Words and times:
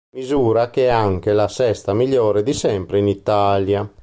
Misura 0.15 0.71
che 0.71 0.85
è 0.87 0.89
anche 0.89 1.31
la 1.31 1.47
sesta 1.47 1.93
migliore 1.93 2.41
di 2.41 2.53
sempre 2.53 2.97
in 2.97 3.07
Italia. 3.07 3.87